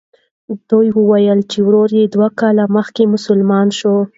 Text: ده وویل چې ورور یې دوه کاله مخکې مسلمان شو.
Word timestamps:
ده 0.67 0.77
وویل 0.99 1.39
چې 1.51 1.57
ورور 1.67 1.89
یې 1.99 2.05
دوه 2.15 2.27
کاله 2.39 2.63
مخکې 2.75 3.03
مسلمان 3.13 3.67
شو. 3.77 3.95